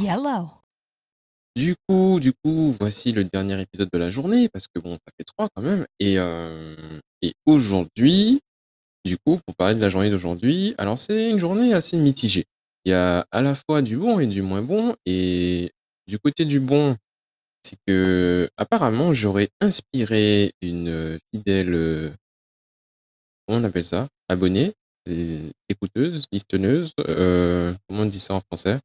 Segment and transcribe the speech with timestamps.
[0.00, 0.48] Yellow.
[1.56, 5.12] Du coup du coup, voici le dernier épisode de la journée parce que bon, ça
[5.18, 8.40] fait 3 quand même et hem et aujourd'hui,
[9.04, 12.46] du coup, pour parler de la journée d'aujourd'hui, alors c'est une journée assez mitigée.
[12.86, 15.70] Il y a à la fois du bon et du moins bon et
[16.06, 16.96] du côté du bon,
[17.64, 22.14] c'est qu'apparemment j'aurais inspiré une, fidèle,
[23.46, 24.08] comment on appelle ça?
[24.28, 24.74] Abonnée,
[25.68, 28.78] écouteuse, listeneuse, heu, comment on dit ça en français?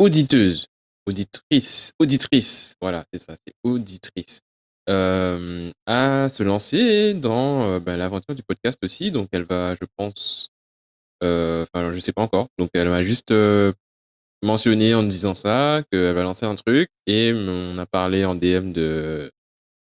[0.00, 0.66] Auditeuse,
[1.06, 4.40] auditrice, auditrice, voilà, c'est ça, c'est auditrice,
[4.88, 9.10] hem, à se lancer dans, heu, bah, l'aventure du podcast aussi.
[9.10, 10.48] Donc elle va, je pense,
[11.24, 12.48] heu, enfin, je sais pas encore.
[12.58, 13.32] Donc elle m'a juste,
[14.42, 18.72] mentionné en disant ça, qu'elle va lancer un truc et on a parlé en DM
[18.72, 19.30] de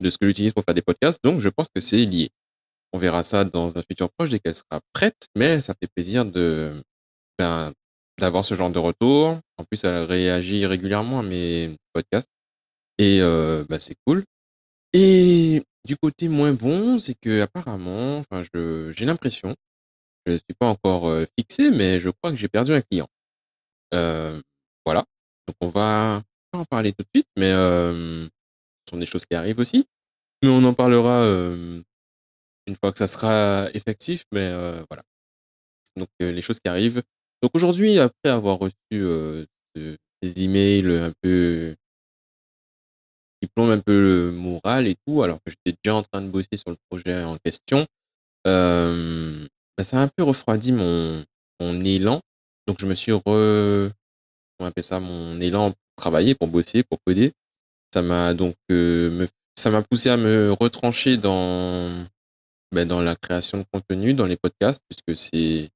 [0.00, 1.20] de ce que j'utilise pour faire des podcasts.
[1.24, 2.30] Donc je pense que c'est lié.
[2.92, 6.24] On verra ça dans un futur proche dès qu'elle sera prête, mais ça fait plaisir
[6.26, 6.82] de,
[7.38, 7.72] ben,
[8.22, 9.40] d'avoir ce genre de retour.
[9.58, 12.30] En plus, elle réagit régulièrement à mes podcasts
[12.98, 14.24] et heu, bah, c'est cool
[14.94, 19.56] et du côté moins bon, c'est qu'apparemment, enfin je j'ai l'impression,
[20.26, 23.08] je suis pas encore, heu, fixé, mais je crois que j'ai perdu un client.
[23.94, 24.42] Heu,
[24.86, 25.04] voilà,
[25.48, 28.28] donc on va pas en parler tout de suite, mais ce
[28.90, 29.86] sont des choses qui arrivent aussi,
[30.42, 31.24] mais on en parlera,
[32.66, 34.50] une fois que ça sera effectif, mais
[34.90, 35.02] voilà.
[35.96, 37.02] Donc les choses qui arrivent.
[37.42, 38.76] Donc aujourd'hui, après avoir reçu,
[39.74, 41.74] des emails, un peu
[43.40, 46.28] qui plombent un peu le moral et tout, alors que j'étais déjà en train de
[46.28, 47.86] bosser sur le projet en question,
[48.44, 51.24] bah, ça a un peu refroidi mon
[51.60, 52.20] élan.
[52.68, 55.00] Donc je me suis re on appelle ça?
[55.00, 57.32] Mon élan pour travailler, pour bosser, pour coder.
[57.92, 58.54] Ça m'a donc,
[59.58, 62.06] ça m'a poussé à me retrancher dans,
[62.72, 65.70] bah, dans la création de contenu, dans les podcasts, puisque c'est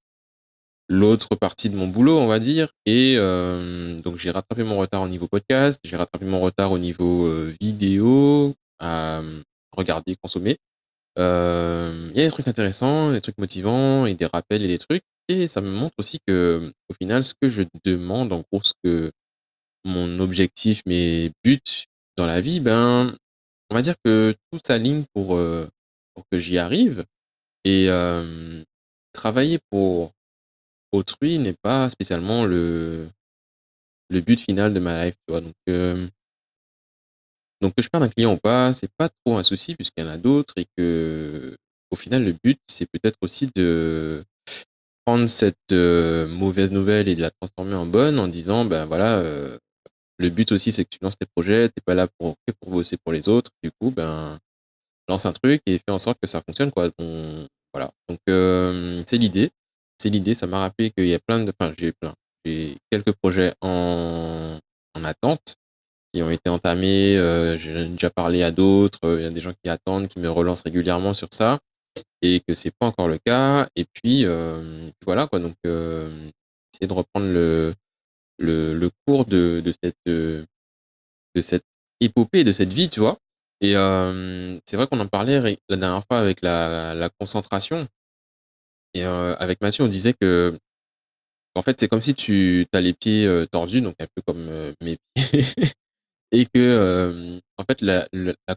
[0.88, 2.72] l'autre partie de mon boulot, on va dire.
[2.86, 6.78] Et hem, donc j'ai rattrapé mon retard au niveau podcast, j'ai rattrapé mon retard au
[6.78, 9.42] niveau, heu, vidéo, à, mmh,
[9.76, 10.58] regarder, consommer.
[11.18, 14.78] Hem, il y a des trucs intéressants, des trucs motivants et des rappels et des
[14.78, 15.02] trucs.
[15.28, 18.72] Et ça me montre aussi que, au final, ce que je demande, en gros, ce
[18.84, 19.12] que
[19.84, 21.60] mon objectif, mes buts
[22.16, 23.16] dans la vie, ben,
[23.70, 25.68] on va dire que tout s'aligne pour, heu,
[26.14, 27.04] pour que j'y arrive.
[27.64, 27.88] Et
[29.12, 30.12] travailler pour
[30.96, 33.08] autrui n'est pas spécialement le
[34.10, 35.16] le but final de ma life?
[35.28, 36.10] Donc hem
[37.62, 40.06] donc que je perde un client ou pas, c'est pas trop un souci puisqu'il y
[40.06, 44.24] en a d'autres et qu'au final, le but, c'est peut-être aussi de
[45.06, 49.20] prendre cette, heu, mauvaise nouvelle et de la transformer en bonne en disant: «Ben, voilà,
[49.22, 49.58] heu,
[50.18, 52.52] le but aussi, c'est que tu lances tes projets, tu es pas là pour que
[52.60, 53.50] pour bosser pour les autres.
[53.64, 54.38] Du coup, ben,
[55.08, 56.90] lance un truc et fais en sorte que ça fonctionne, quoi».
[57.74, 58.18] Voilà, donc
[59.06, 59.50] c'est l'idée
[59.98, 60.34] c'est l'idée.
[60.34, 62.14] Ça m'a rappelé qu'il y a plein de enfin, j'ai plein,
[62.44, 64.58] j'ai quelques projets en
[64.94, 65.56] en attente
[66.14, 69.30] qui ont été entamés, heu, j'en ai déjà parlé à d'autres, heu, il y a
[69.30, 71.60] des gens qui attendent, qui me relancent régulièrement sur ça
[72.22, 76.30] et que c'est pas encore le cas et puis, hem, voilà, quoi, donc hem,
[76.74, 77.74] essayer de reprendre le
[78.38, 81.64] le le cours de de cette, de cette
[82.00, 83.18] épopée, de cette vie, tu vois?
[83.60, 83.72] Et
[84.66, 87.86] c'est vrai qu'on en parlait la dernière fois avec la concentration
[88.94, 93.80] et avec Mathieu, on disait qu'en fait, c'est comme si tu as les pieds, tordus,
[93.80, 94.48] donc un peu comme,
[94.80, 95.44] mes pieds
[96.32, 98.06] et que, en fait, la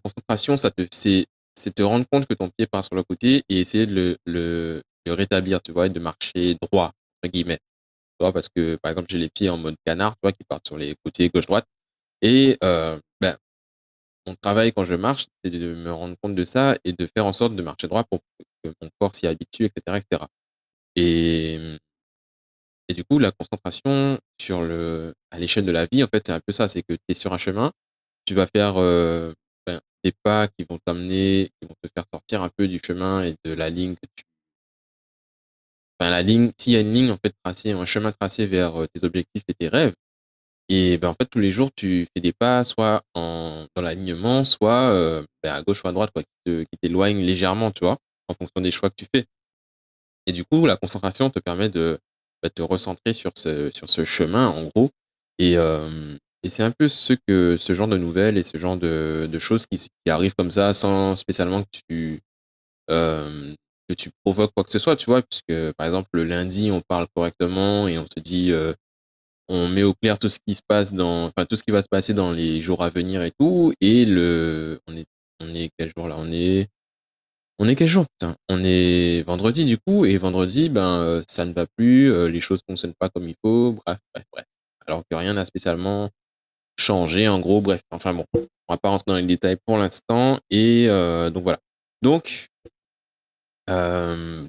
[0.04, 1.28] concentration, ça te c'est
[1.76, 5.62] te rendre compte que ton pied part sur le côté et essayer de le rétablir,
[5.62, 5.88] tu vois?
[5.88, 7.60] Et de marcher «droit» entre guillemets.
[8.20, 8.34] Tu vois?
[8.34, 10.32] Parce que, par exemple, j'ai les pieds en mode canard, tu vois?
[10.34, 11.66] Qui partent sur les côtés gauche-droite
[12.22, 13.38] et ben,
[14.28, 17.26] mon travail quand je marche, c'est de me rendre compte de ça et de faire
[17.26, 18.20] en sorte de marcher droit pour
[18.82, 20.00] mon corps s'y habitue et cetera
[20.96, 21.78] et mmh
[22.88, 26.34] et du coup, la concentration sur le à l'échelle de la vie, en fait, c'est
[26.34, 27.72] un peu ça, c'est que tu es sur un chemin,
[28.26, 29.36] tu vas faire, heu,
[29.68, 33.24] ben, des pas qui vont t'amener, qui vont te faire sortir un peu du chemin
[33.26, 34.24] et de la ligne que tu
[36.02, 38.80] enfin, la ligne s'il y a une ligne, en fait, tracée, un chemin tracé vers,
[38.82, 39.94] heu, tes objectifs et tes rêves
[40.70, 44.44] et ben, en fait, tous les jours, tu fais des pas soit en dans l'alignement,
[44.46, 48.00] soit, heu, ben, à gauche ou à droite, quoi, qui t'éloignent légèrement, tu vois?
[48.30, 49.26] En fonction des choix que tu fais
[50.26, 52.00] et du coup, la concentration te permet de,
[52.44, 54.90] bah, te recentrer sur ce sur ce chemin, en gros
[55.40, 58.78] et hem et c'est un peu ce que ce genre de nouvelles et ce genre
[58.78, 62.22] de de choses qui qui arrivent comme ça sans spécialement que tu,
[62.90, 63.56] hem,
[63.90, 65.22] que tu provoques quoi que ce soit, tu vois?
[65.24, 68.76] Puisque, par exemple, le lundi, on parle correctement et on se dit, heu,
[69.50, 71.82] on met au clair tout ce qui se passe dans enfin, tout ce qui va
[71.84, 75.06] se passer dans les jours à venir et tout et le on est
[75.42, 76.16] on est quel jour là?
[76.20, 76.68] On est
[77.60, 78.36] on est quel jour putain?
[78.50, 82.40] On est vendredi, du coup et vendredi, ben, heu, ça ne va plus, heu, les
[82.42, 84.46] choses fonctionnent pas comme il faut, bref, bref, bref.
[84.88, 86.10] alors que rien n'a spécialement
[86.80, 90.40] changé, en gros, bref, enfin bon, on va pas rentrer dans les détails pour l'instant
[90.52, 91.60] et heu, donc voilà.
[92.04, 92.48] Donc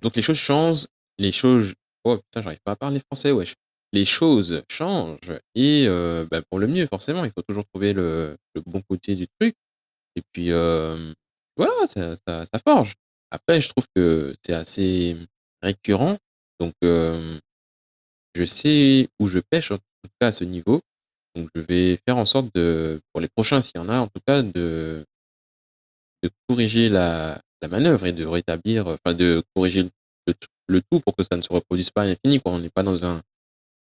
[0.03, 0.87] donc les choses changent,
[1.19, 1.75] les choses
[2.05, 3.55] oh putain, j'arrive pas à parler français, wesh.
[3.93, 5.87] Les choses changent et
[6.31, 8.37] bah, pour le mieux forcément, il faut toujours trouver le
[8.67, 9.55] bon côté du truc
[10.17, 10.51] et puis,
[11.61, 12.95] voilà, ça ça ça forge.
[13.31, 15.17] Après je trouve que c'est assez
[15.63, 16.19] récurrent
[16.61, 20.81] donc je sais où je pêche en tout cas à ce niveau,
[21.37, 24.07] donc je vais faire en sorte de pour les prochains s'il y en a en
[24.09, 25.05] tout cas de
[26.23, 29.89] de corriger la la manœuvre et de rétablir, enfin de corriger
[30.67, 32.53] le tout pour que ça ne se reproduise pas à l'infini quoi.
[32.53, 33.21] On n'est pas dans un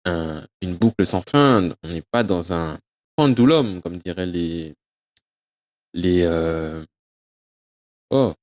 [0.07, 2.79] un une boucle sans fin, on n'est pas dans un
[3.17, 4.75] pendulum comme diraient les
[5.95, 6.87] les, heu
[8.11, 8.35] oh,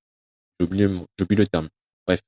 [0.59, 1.69] j'ai oublié oublié le terme.
[2.07, 2.21] Bref,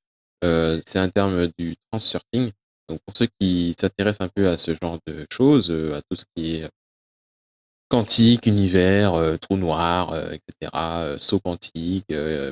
[0.46, 2.52] heu, c'est un terme du transurfing,
[2.90, 6.18] donc pour ceux qui s'intéressent un peu à ce genre de choses, heu, à tout
[6.18, 6.70] ce qui est
[7.92, 12.06] quantique, univers, heu, trou noir, heu, et cetera, heu, saut quantique,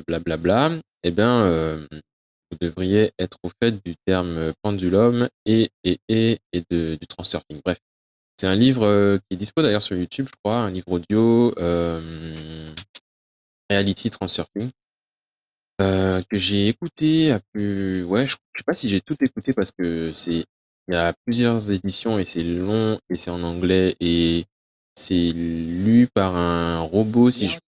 [0.08, 0.70] blablabla
[1.12, 1.86] ben, hem,
[2.50, 7.60] vous devriez être au fait du terme pendulum et et et et de du transurfing.
[7.64, 7.78] Bref,
[8.40, 11.52] c'est un livre, qui est dispo d'ailleurs sur YouTube, je crois, un livre audio,
[13.70, 14.70] Reality Transurfing
[15.80, 19.52] heu, que j'ai écouté à plus ouais, je je sais pas si j'ai tout écouté
[19.52, 20.44] parce que c'est
[20.88, 24.46] il y a plusieurs éditions et c'est long et c'est en anglais et
[24.96, 27.58] c'est lu par un robot si je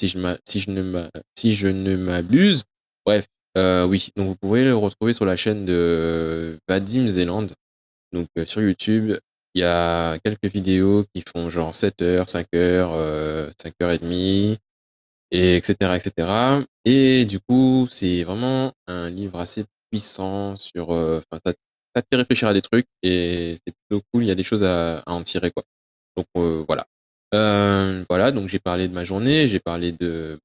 [0.00, 2.64] si je m'a si je ne m'a si je ne m'abuse.
[3.06, 3.26] Bref,
[3.56, 7.48] heu, oui, donc vous pouvez le retrouver sur la chaîne de Vadim Zeland,
[8.12, 9.18] donc heu, sur YouTube.
[9.54, 13.92] Il y a quelques vidéos qui font genre 7 heures, 5 heures, heu, 5 heures
[13.92, 14.58] et demie
[15.30, 15.98] et cetera
[16.84, 21.52] et du coup, c'est vraiment un livre assez puissant sur, enfin ça
[21.96, 24.42] ça te fait réfléchir à des trucs et c'est plutôt cool, il y a des
[24.44, 25.64] choses à en tirer quoi.
[26.16, 26.86] Donc heu, voilà.
[27.34, 30.38] Heu, voilà, donc j'ai parlé de ma journée, j'ai parlé de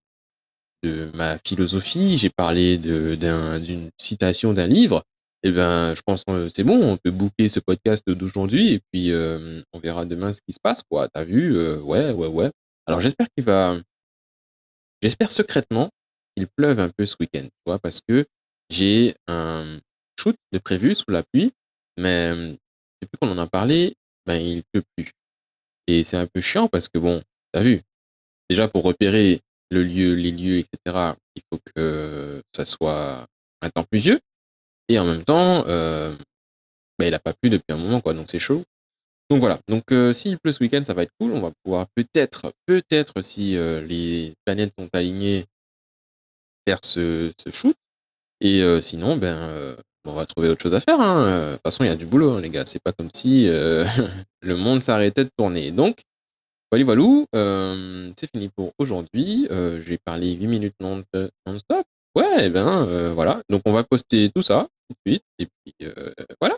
[0.83, 5.03] de ma philosophie, j'ai parlé de d'un d'une citation d'un livre
[5.43, 9.09] et ben, je pense que c'est bon, on peut boucler ce podcast d'aujourd'hui et puis,
[9.11, 11.07] hem, on verra demain ce qui se passe quoi.
[11.09, 11.57] Tu as vu?
[11.81, 12.51] Ouais, ouais, ouais.
[12.87, 13.77] Alors j'espère qu'il va
[15.03, 15.89] j'espère secrètement
[16.35, 17.79] qu'il pleuve un peu ce week-end, tu?
[17.83, 18.25] Parce que
[18.69, 19.79] j'ai un
[20.19, 21.51] shoot de prévu sous la pluie,
[21.97, 22.57] mais hem,
[23.01, 23.95] depuis qu'on en a parlé,
[24.25, 25.11] ben, il pleut plus
[25.87, 27.21] et c'est un peu chiant parce que bon,
[27.53, 27.81] tu as vu?
[28.49, 33.27] Déjà pour repérer le lieu, les lieux et cetera, il faut que ça soit
[33.61, 34.19] un temps pluvieux
[34.87, 36.17] et en même temps, heu,
[36.97, 38.63] bah, il a pas plu depuis un moment quoi, donc c'est chaud.
[39.29, 41.87] Donc voilà, donc heu, s'il pleut ce week-end, ça va être cool, on va pouvoir
[41.95, 45.45] peut-être peut-être si, heu, les planètes sont alignées
[46.67, 47.75] faire ce shoot
[48.41, 51.63] et heu, sinon, ben, heu, on va trouver autre chose à faire, hein, de toute
[51.63, 52.65] façon, il y a du boulot, hein, les gars.
[52.65, 53.45] C'est pas comme si,
[54.41, 55.71] le monde s'arrêtait de tourner.
[55.71, 56.01] Donc,
[56.71, 59.47] voilou, hem, c'est fini pour aujourd'hui.
[59.85, 61.85] J'ai parlé 8 minutes non-stop.
[62.15, 65.47] Ouais et ben, heu, voilà, donc on va poster tout ça tout de suite et
[65.47, 65.75] puis,
[66.41, 66.57] voilà.